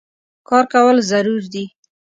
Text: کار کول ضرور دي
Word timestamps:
کار 0.47 0.65
کول 0.73 0.97
ضرور 1.11 1.41
دي 1.53 1.65